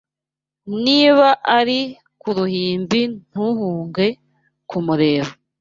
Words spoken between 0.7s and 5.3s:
Niba ari ku ruhimbi Ntuhuge kumureba